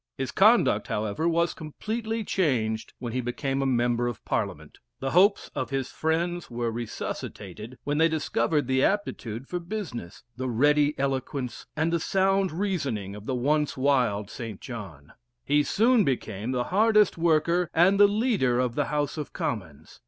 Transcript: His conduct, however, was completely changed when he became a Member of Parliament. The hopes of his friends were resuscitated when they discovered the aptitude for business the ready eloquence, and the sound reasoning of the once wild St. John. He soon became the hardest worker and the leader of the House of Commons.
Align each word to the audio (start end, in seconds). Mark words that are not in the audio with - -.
His 0.17 0.31
conduct, 0.31 0.87
however, 0.87 1.29
was 1.29 1.53
completely 1.53 2.23
changed 2.23 2.93
when 2.97 3.13
he 3.13 3.21
became 3.21 3.61
a 3.61 3.67
Member 3.67 4.07
of 4.07 4.25
Parliament. 4.25 4.79
The 4.99 5.11
hopes 5.11 5.51
of 5.53 5.69
his 5.69 5.91
friends 5.91 6.49
were 6.49 6.71
resuscitated 6.71 7.77
when 7.83 7.99
they 7.99 8.07
discovered 8.09 8.65
the 8.65 8.83
aptitude 8.83 9.47
for 9.47 9.59
business 9.59 10.23
the 10.35 10.49
ready 10.49 10.97
eloquence, 10.97 11.67
and 11.75 11.93
the 11.93 11.99
sound 11.99 12.51
reasoning 12.51 13.13
of 13.15 13.27
the 13.27 13.35
once 13.35 13.77
wild 13.77 14.31
St. 14.31 14.59
John. 14.59 15.13
He 15.45 15.61
soon 15.61 16.03
became 16.03 16.49
the 16.49 16.63
hardest 16.73 17.15
worker 17.19 17.69
and 17.71 17.99
the 17.99 18.07
leader 18.07 18.59
of 18.59 18.73
the 18.73 18.85
House 18.85 19.19
of 19.19 19.33
Commons. 19.33 19.99